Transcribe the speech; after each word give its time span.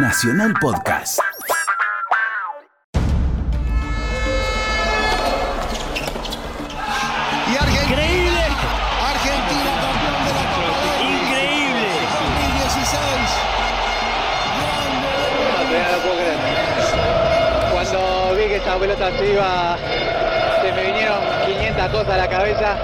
Nacional 0.00 0.54
Podcast. 0.60 1.18
Y 7.50 7.56
Argentina. 7.56 7.82
Increíble, 7.82 8.42
Argentina 9.10 9.72
campeón 9.82 10.18
de 10.24 10.32
la 10.34 10.44
Copa 10.54 10.90
increíble. 11.02 11.88
2016. 12.14 13.00
Grande. 14.54 15.10
No, 15.66 15.78
no 15.90 15.98
puedo 16.02 16.14
creer. 16.14 16.38
Cuando 17.72 18.36
vi 18.36 18.44
que 18.44 18.56
esta 18.56 18.78
pelota 18.78 19.10
se 19.18 19.32
iba, 19.32 19.76
se 20.62 20.72
me 20.72 20.82
vinieron 20.86 21.18
500 21.44 21.88
cosas 21.88 22.10
a 22.10 22.16
la 22.18 22.28
cabeza 22.28 22.76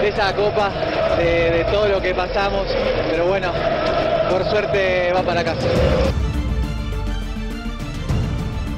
de 0.00 0.08
esa 0.08 0.34
copa, 0.34 0.70
de, 1.18 1.50
de 1.52 1.64
todo 1.70 1.86
lo 1.88 2.02
que 2.02 2.14
pasamos, 2.14 2.66
pero 3.10 3.26
bueno, 3.26 3.52
por 4.28 4.44
suerte 4.44 5.12
va 5.12 5.22
para 5.22 5.44
casa. 5.44 5.68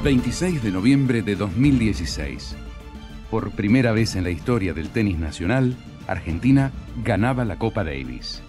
26 0.02 0.62
de 0.62 0.70
noviembre 0.70 1.22
de 1.22 1.36
2016. 1.36 2.56
Por 3.30 3.50
primera 3.50 3.92
vez 3.92 4.16
en 4.16 4.24
la 4.24 4.30
historia 4.30 4.72
del 4.72 4.88
tenis 4.90 5.18
nacional, 5.18 5.76
Argentina 6.06 6.72
ganaba 7.04 7.44
la 7.44 7.56
Copa 7.56 7.84
Davis. 7.84 8.42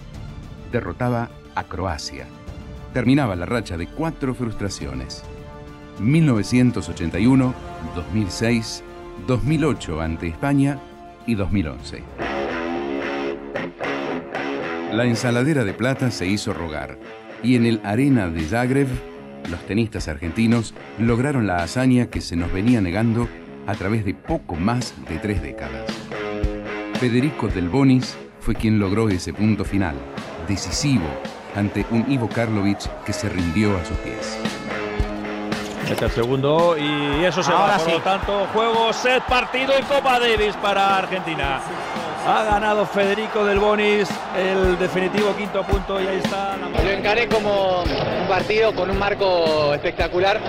Derrotaba 0.72 1.30
a 1.56 1.64
Croacia. 1.66 2.26
Terminaba 2.94 3.36
la 3.36 3.46
racha 3.46 3.78
de 3.78 3.88
cuatro 3.88 4.34
frustraciones. 4.34 5.24
1981, 6.00 7.54
2006, 7.96 8.84
2008 9.28 10.02
ante 10.02 10.28
España 10.28 10.80
y 11.28 11.36
2011. 11.36 12.31
La 14.92 15.06
ensaladera 15.06 15.64
de 15.64 15.74
plata 15.74 16.12
se 16.12 16.28
hizo 16.28 16.52
rogar 16.54 16.98
y 17.42 17.56
en 17.56 17.66
el 17.66 17.80
Arena 17.86 18.28
de 18.28 18.44
Zagreb, 18.44 18.90
los 19.50 19.62
tenistas 19.62 20.10
argentinos 20.10 20.74
lograron 21.00 21.48
la 21.48 21.64
hazaña 21.64 22.08
que 22.08 22.20
se 22.20 22.36
nos 22.36 22.52
venía 22.52 22.82
negando 22.82 23.30
a 23.68 23.76
través 23.76 24.04
de 24.04 24.14
poco 24.14 24.56
más 24.56 24.94
de 25.08 25.18
tres 25.18 25.42
décadas. 25.42 25.86
Federico 27.00 27.48
Del 27.48 27.70
Bonis 27.70 28.18
fue 28.42 28.54
quien 28.54 28.80
logró 28.80 29.08
ese 29.08 29.34
punto 29.34 29.64
final, 29.64 29.96
decisivo, 30.48 31.08
ante 31.56 31.86
un 31.90 32.12
Ivo 32.12 32.28
Karlovic 32.28 33.04
que 33.06 33.14
se 33.14 33.30
rindió 33.30 33.78
a 33.78 33.86
sus 33.86 33.98
pies. 34.00 34.38
Este 35.84 35.94
es 35.94 36.02
el 36.02 36.12
segundo 36.12 36.76
y 36.78 37.24
eso 37.24 37.42
se 37.42 37.52
Ahora 37.52 37.74
va. 37.74 37.78
Por 37.78 37.86
sí. 37.86 37.92
lo 37.94 38.02
tanto, 38.02 38.48
juego, 38.54 38.92
set, 38.92 39.24
partido 39.24 39.72
y 39.80 39.84
Copa 39.84 40.20
Davis 40.20 40.56
para 40.58 40.98
Argentina. 40.98 41.62
Ha 42.26 42.44
ganado 42.44 42.86
Federico 42.86 43.44
Del 43.46 43.60
Bonis 43.60 44.08
el 44.38 44.78
definitivo 44.78 45.36
quinto 45.36 45.64
punto 45.64 46.00
y 46.00 46.06
ahí 46.08 46.18
está. 46.24 46.56
la- 46.58 46.70
Lo 46.84 46.90
encaré 46.92 47.28
como 47.28 47.82
un 47.84 48.28
partido 48.28 48.74
con 48.76 48.90
un 48.92 49.00
marco 49.00 49.74
espectacular, 49.74 50.40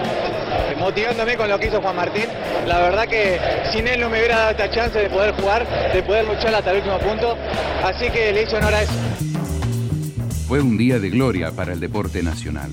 motivándome 0.79 1.37
con 1.37 1.49
lo 1.49 1.59
que 1.59 1.69
hizo 1.69 1.81
Juan 1.81 1.97
Martín. 1.97 2.27
La 2.67 2.79
verdad 2.81 3.09
que 3.09 3.39
sin 3.73 3.89
él 3.89 4.01
no 4.01 4.11
me 4.11 4.19
hubiera 4.19 4.37
dado 4.39 4.51
esta 4.51 4.71
chance 4.71 4.99
de 4.99 5.09
poder 5.09 5.35
jugar, 5.35 5.67
de 5.93 6.03
poder 6.03 6.27
luchar 6.27 6.55
hasta 6.55 6.71
el 6.73 6.79
último 6.79 6.99
punto. 6.99 7.37
Así 7.85 8.11
que 8.11 8.33
le 8.33 8.43
hice 8.43 8.57
honor 8.57 8.75
a 8.75 8.83
eso. 8.83 8.93
Fue 10.47 10.61
un 10.61 10.77
día 10.77 10.99
de 10.99 11.09
gloria 11.09 11.53
para 11.53 11.73
el 11.73 11.81
deporte 11.81 12.23
nacional. 12.23 12.71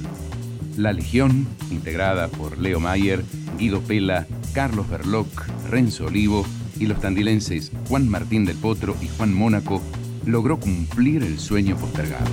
La 0.75 0.91
Legión, 0.91 1.47
integrada 1.71 2.27
por 2.27 2.57
Leo 2.57 2.79
Mayer, 2.81 3.23
Guido 3.57 3.79
Pela, 3.81 4.25
Carlos 4.53 4.89
Berloc, 4.89 5.27
Renzo 5.69 6.05
Olivo 6.05 6.45
y 6.79 6.85
los 6.85 6.99
tandilenses 6.99 7.71
Juan 7.87 8.07
Martín 8.07 8.45
del 8.45 8.57
Potro 8.57 8.95
y 9.01 9.07
Juan 9.07 9.33
Mónaco, 9.33 9.81
logró 10.25 10.59
cumplir 10.59 11.23
el 11.23 11.39
sueño 11.39 11.75
postergado. 11.77 12.25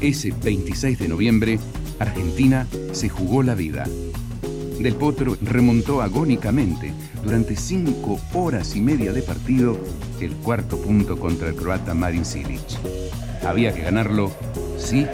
Ese 0.00 0.32
26 0.42 0.98
de 0.98 1.08
noviembre, 1.08 1.58
Argentina 1.98 2.66
se 2.92 3.08
jugó 3.08 3.42
la 3.42 3.54
vida. 3.54 3.86
Del 4.78 4.94
Potro 4.94 5.36
remontó 5.40 6.02
agónicamente 6.02 6.92
durante 7.24 7.56
cinco 7.56 8.20
horas 8.34 8.76
y 8.76 8.80
media 8.80 9.12
de 9.12 9.22
partido 9.22 9.78
el 10.20 10.32
cuarto 10.36 10.78
punto 10.80 11.18
contra 11.18 11.48
el 11.48 11.54
croata 11.54 11.94
Marin 11.94 12.24
Cilic. 12.24 12.60
Había 13.46 13.72
que 13.72 13.82
ganarlo 13.82 14.30
sí 14.76 15.06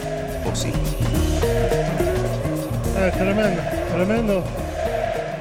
o 0.45 0.55
sí. 0.55 0.69
Es 3.05 3.13
tremendo, 3.17 3.61
tremendo 3.93 4.43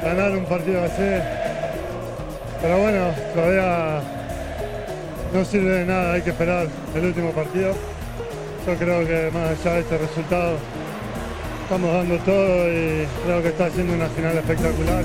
ganar 0.03 0.37
un 0.37 0.45
partido 0.45 0.85
así. 0.85 1.52
Pero 2.63 2.79
bueno, 2.79 3.13
todavía 3.35 4.01
no 5.35 5.45
sirve 5.45 5.81
de 5.81 5.85
nada, 5.85 6.13
hay 6.13 6.23
que 6.23 6.31
esperar 6.31 6.69
el 6.95 7.05
último 7.05 7.33
partido. 7.33 7.75
Yo 8.65 8.75
creo 8.77 9.05
que 9.05 9.31
más 9.33 9.59
allá 9.59 9.75
de 9.75 9.81
este 9.81 9.99
resultado, 9.99 10.57
estamos 11.65 11.93
dando 11.93 12.17
todo 12.19 12.69
y 12.69 13.05
creo 13.25 13.43
que 13.43 13.49
está 13.49 13.69
siendo 13.71 13.95
una 13.95 14.07
final 14.07 14.39
espectacular. 14.39 15.05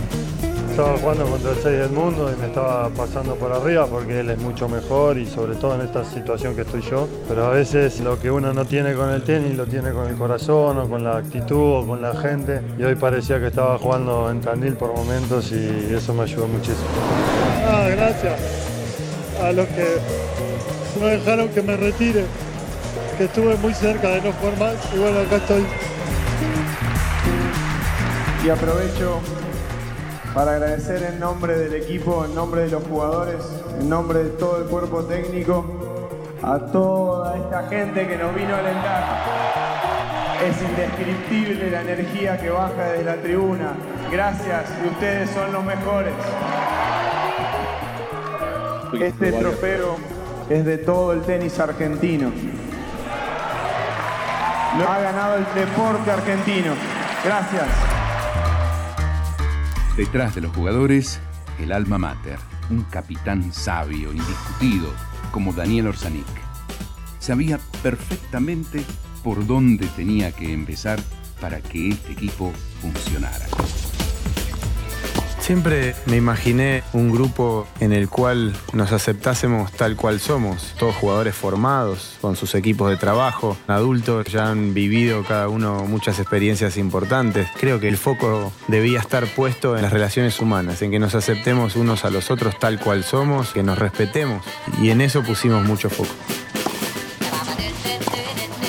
Estaba 0.78 0.96
jugando 1.00 1.26
contra 1.26 1.50
el 1.50 1.58
6 1.58 1.66
del 1.80 1.90
mundo 1.90 2.32
y 2.32 2.40
me 2.40 2.46
estaba 2.46 2.88
pasando 2.90 3.34
por 3.34 3.52
arriba 3.52 3.88
porque 3.88 4.20
él 4.20 4.30
es 4.30 4.38
mucho 4.38 4.70
mejor 4.70 5.18
y 5.18 5.26
sobre 5.26 5.56
todo 5.56 5.74
en 5.74 5.82
esta 5.82 6.06
situación 6.06 6.56
que 6.56 6.62
estoy 6.62 6.84
yo. 6.84 7.10
Pero 7.28 7.48
a 7.48 7.50
veces 7.50 8.00
lo 8.02 8.20
que 8.20 8.30
uno 8.30 8.54
no 8.54 8.64
tiene 8.64 8.94
con 8.94 9.10
el 9.10 9.24
tenis 9.24 9.58
lo 9.58 9.66
tiene 9.66 9.90
con 9.90 10.08
el 10.08 10.16
corazón 10.16 10.78
o 10.78 10.88
con 10.88 11.04
la 11.04 11.18
actitud 11.18 11.80
o 11.80 11.88
con 11.88 12.00
la 12.04 12.16
gente. 12.16 12.62
Y 12.78 12.84
hoy 12.84 12.94
parecía 12.94 13.40
que 13.40 13.48
estaba 13.48 13.80
jugando 13.80 14.30
en 14.30 14.40
Tandil 14.40 14.74
por 14.74 14.94
momentos 14.94 15.52
y 15.52 15.96
eso 15.96 16.14
me 16.14 16.22
ayudó 16.22 16.48
muchísimo. 16.48 16.86
Ah, 17.66 17.88
gracias 17.90 18.40
a 19.42 19.52
los 19.54 19.66
que 19.70 19.98
no 21.00 21.08
dejaron 21.08 21.50
que 21.50 21.64
me 21.64 21.76
retire, 21.76 22.24
que 23.18 23.24
estuve 23.24 23.56
muy 23.56 23.74
cerca 23.74 24.10
de 24.10 24.22
no 24.22 24.32
jugar 24.32 24.60
más 24.60 24.76
y 24.94 25.00
bueno, 25.00 25.22
acá 25.22 25.38
estoy. 25.38 25.66
y 28.46 28.50
aprovecho 28.50 29.20
para 30.38 30.52
agradecer 30.52 31.02
en 31.02 31.20
nombre 31.20 31.58
del 31.58 31.74
equipo, 31.74 32.24
en 32.24 32.36
nombre 32.36 32.62
de 32.62 32.70
los 32.70 32.84
jugadores, 32.84 33.44
en 33.82 33.90
nombre 33.90 34.24
de 34.24 34.30
todo 34.30 34.60
el 34.60 34.66
cuerpo 34.66 35.04
técnico, 35.06 35.66
a 36.44 36.60
toda 36.60 37.36
esta 37.38 37.64
gente 37.64 38.08
que 38.08 38.18
nos 38.18 38.36
vino 38.36 38.54
a 38.54 38.60
alentar. 38.60 39.04
Es 40.48 40.62
indescriptible 40.62 41.72
la 41.72 41.82
energía 41.82 42.38
que 42.38 42.52
baja 42.52 42.84
desde 42.84 43.06
la 43.06 43.16
tribuna. 43.16 43.74
Gracias 44.12 44.66
y 44.86 44.88
ustedes 44.90 45.28
son 45.32 45.52
los 45.52 45.64
mejores. 45.64 46.14
Este 48.94 49.32
trofeo 49.32 49.96
es 50.52 50.66
de 50.66 50.78
todo 50.78 51.14
el 51.14 51.22
tenis 51.22 51.60
argentino. 51.60 52.32
Lo 54.78 54.88
ha 54.88 55.00
ganado 55.00 55.38
el 55.38 55.46
deporte 55.56 56.12
argentino. 56.12 56.74
Gracias. 57.26 57.87
Detrás 59.98 60.36
de 60.36 60.42
los 60.42 60.56
jugadores, 60.56 61.20
el 61.58 61.72
alma 61.72 61.98
mater, 61.98 62.38
un 62.70 62.84
capitán 62.84 63.52
sabio, 63.52 64.12
indiscutido, 64.14 64.94
como 65.32 65.54
Daniel 65.54 65.88
Orsanic. 65.88 66.28
Sabía 67.18 67.60
perfectamente 67.82 68.84
por 69.24 69.48
dónde 69.48 69.88
tenía 69.88 70.32
que 70.32 70.54
empezar 70.54 71.00
para 71.42 71.62
que 71.62 71.90
este 71.90 72.12
equipo 72.12 72.54
funcionara. 72.80 73.48
Siempre 75.48 75.96
me 76.08 76.18
imaginé 76.18 76.84
un 76.92 77.10
grupo 77.10 77.70
en 77.80 77.94
el 77.94 78.10
cual 78.10 78.54
nos 78.74 78.92
aceptásemos 78.92 79.72
tal 79.72 79.96
cual 79.96 80.20
somos, 80.20 80.76
todos 80.78 80.94
jugadores 80.94 81.36
formados, 81.36 82.18
con 82.20 82.36
sus 82.36 82.54
equipos 82.54 82.90
de 82.90 82.98
trabajo, 82.98 83.56
adultos, 83.66 84.26
ya 84.26 84.50
han 84.50 84.74
vivido 84.74 85.24
cada 85.24 85.48
uno 85.48 85.86
muchas 85.86 86.20
experiencias 86.20 86.76
importantes. 86.76 87.48
Creo 87.58 87.80
que 87.80 87.88
el 87.88 87.96
foco 87.96 88.52
debía 88.68 89.00
estar 89.00 89.26
puesto 89.26 89.78
en 89.78 89.84
las 89.84 89.94
relaciones 89.94 90.38
humanas, 90.42 90.82
en 90.82 90.92
que 90.92 91.00
nos 91.00 91.16
aceptemos 91.16 91.78
unos 91.78 92.04
a 92.04 92.10
los 92.10 92.30
otros 92.30 92.60
tal 92.60 92.78
cual 92.78 93.06
somos, 93.06 93.54
que 93.54 93.64
nos 93.64 93.80
respetemos, 93.80 94.44
y 94.82 94.90
en 94.90 95.00
eso 95.00 95.24
pusimos 95.24 95.66
mucho 95.66 95.90
foco. 95.90 96.14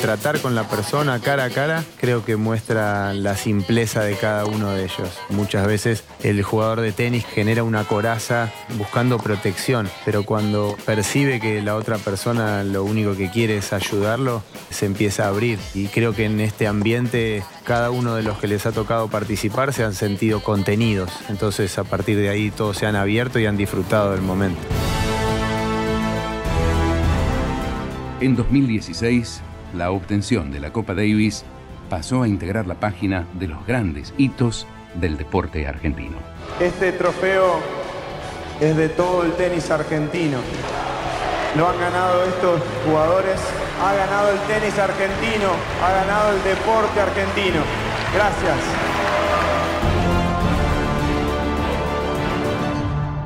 Tratar 0.01 0.41
con 0.41 0.55
la 0.55 0.63
persona 0.69 1.19
cara 1.19 1.45
a 1.45 1.51
cara 1.51 1.85
creo 2.01 2.25
que 2.25 2.37
muestra 2.37 3.13
la 3.15 3.37
simpleza 3.37 4.03
de 4.05 4.15
cada 4.15 4.47
uno 4.47 4.71
de 4.71 4.85
ellos. 4.85 5.19
Muchas 5.29 5.67
veces 5.67 6.05
el 6.23 6.41
jugador 6.45 6.81
de 6.81 6.93
tenis 6.93 7.27
genera 7.27 7.65
una 7.65 7.83
coraza 7.83 8.53
buscando 8.77 9.19
protección, 9.19 9.91
pero 10.05 10.23
cuando 10.23 10.77
percibe 10.87 11.41
que 11.41 11.63
la 11.63 11.75
otra 11.75 11.99
persona 11.99 12.63
lo 12.63 12.85
único 12.85 13.17
que 13.17 13.29
quiere 13.29 13.57
es 13.57 13.73
ayudarlo, 13.73 14.45
se 14.71 14.87
empieza 14.87 15.25
a 15.25 15.29
abrir. 15.29 15.59
Y 15.75 15.89
creo 15.89 16.15
que 16.15 16.27
en 16.27 16.41
este 16.41 16.69
ambiente 16.69 17.43
cada 17.65 17.91
uno 17.91 18.15
de 18.15 18.23
los 18.23 18.39
que 18.39 18.47
les 18.47 18.67
ha 18.67 18.73
tocado 18.73 19.09
participar 19.09 19.73
se 19.73 19.83
han 19.83 19.95
sentido 19.95 20.45
contenidos. 20.45 21.11
Entonces 21.29 21.77
a 21.77 21.83
partir 21.83 22.17
de 22.19 22.29
ahí 22.29 22.53
todos 22.53 22.79
se 22.79 22.87
han 22.87 22.95
abierto 22.95 23.41
y 23.41 23.47
han 23.47 23.57
disfrutado 23.57 24.13
del 24.13 24.23
momento. 24.23 24.61
En 28.21 28.37
2016, 28.37 29.43
la 29.75 29.91
obtención 29.91 30.51
de 30.51 30.61
la 30.61 30.73
Copa 30.73 30.95
Davis 30.95 31.45
pasó 31.89 32.23
a 32.23 32.29
integrar 32.29 32.67
la 32.67 32.75
página 32.75 33.27
de 33.35 33.49
los 33.49 33.67
grandes 33.67 34.13
hitos 34.19 34.67
del 34.95 35.17
deporte 35.17 35.67
argentino. 35.67 36.17
Este 36.61 36.93
trofeo 36.93 37.61
es 38.61 38.77
de 38.77 38.89
todo 38.89 39.25
el 39.25 39.33
tenis 39.33 39.71
argentino. 39.71 40.39
Lo 41.57 41.69
han 41.69 41.79
ganado 41.79 42.25
estos 42.25 42.61
jugadores 42.87 43.41
ha 43.81 43.95
ganado 43.95 44.33
el 44.33 44.39
tenis 44.49 44.77
argentino, 44.79 45.51
ha 45.83 45.93
ganado 45.93 46.37
el 46.37 46.43
deporte 46.43 47.01
argentino. 47.01 47.63
Gracias. 48.13 48.57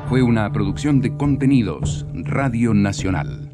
Fue 0.09 0.21
una 0.21 0.51
producción 0.51 1.01
de 1.01 1.17
contenidos 1.17 2.05
Radio 2.13 2.73
Nacional. 2.75 3.49